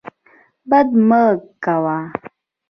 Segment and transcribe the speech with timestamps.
[0.69, 1.23] بد مه
[1.63, 1.97] کوه.